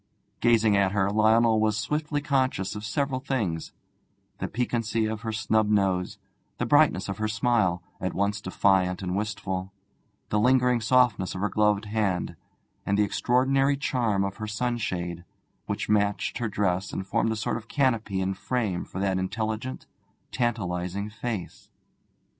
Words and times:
Gazing 0.39 0.75
at 0.75 0.93
her, 0.93 1.11
Lionel 1.11 1.59
was 1.59 1.77
swiftly 1.77 2.21
conscious 2.21 2.75
of 2.75 2.83
several 2.83 3.19
things: 3.19 3.71
the 4.39 4.47
piquancy 4.47 5.05
of 5.05 5.21
her 5.21 5.31
snub 5.31 5.69
nose, 5.69 6.17
the 6.57 6.65
brightness 6.65 7.07
of 7.07 7.19
her 7.19 7.27
smile, 7.27 7.83
at 7.99 8.15
once 8.15 8.41
defiant 8.41 9.03
and 9.03 9.15
wistful, 9.15 9.71
the 10.29 10.39
lingering 10.39 10.81
softness 10.81 11.35
of 11.35 11.41
her 11.41 11.49
gloved 11.49 11.85
hand, 11.85 12.35
and 12.83 12.97
the 12.97 13.03
extraordinary 13.03 13.77
charm 13.77 14.23
of 14.23 14.37
her 14.37 14.47
sunshade, 14.47 15.23
which 15.67 15.87
matched 15.87 16.39
her 16.39 16.47
dress 16.47 16.91
and 16.91 17.05
formed 17.05 17.31
a 17.31 17.35
sort 17.35 17.55
of 17.57 17.67
canopy 17.67 18.21
and 18.21 18.39
frame 18.39 18.83
for 18.85 18.97
that 18.99 19.19
intelligent, 19.19 19.85
tantalizing 20.31 21.11
face. 21.11 21.69